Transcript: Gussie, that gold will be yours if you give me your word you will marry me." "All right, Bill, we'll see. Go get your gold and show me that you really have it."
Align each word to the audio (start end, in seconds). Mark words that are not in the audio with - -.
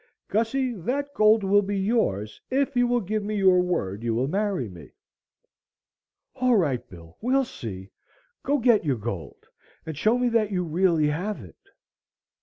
Gussie, 0.29 0.73
that 0.77 1.13
gold 1.13 1.43
will 1.43 1.61
be 1.61 1.77
yours 1.77 2.41
if 2.49 2.75
you 2.75 2.99
give 3.01 3.21
me 3.23 3.35
your 3.35 3.61
word 3.61 4.01
you 4.01 4.15
will 4.15 4.27
marry 4.27 4.67
me." 4.67 4.93
"All 6.33 6.55
right, 6.55 6.83
Bill, 6.89 7.19
we'll 7.21 7.45
see. 7.45 7.91
Go 8.41 8.57
get 8.57 8.83
your 8.83 8.97
gold 8.97 9.45
and 9.85 9.95
show 9.95 10.17
me 10.17 10.27
that 10.29 10.49
you 10.49 10.63
really 10.63 11.05
have 11.09 11.43
it." 11.43 11.69